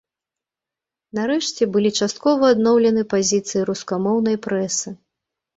Нарэшце, 1.17 1.67
былі 1.75 1.91
часткова 2.05 2.43
адноўлены 2.55 3.05
пазіцыі 3.15 3.61
рускамоўнай 3.71 4.41
прэсы. 4.49 4.99